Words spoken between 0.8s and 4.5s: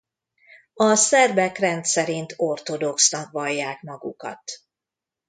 szerbek rendszerint ortodoxnak vallják magukat.